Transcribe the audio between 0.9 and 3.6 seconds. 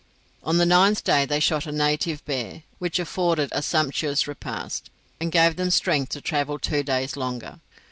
day they shot a native bear, which afforded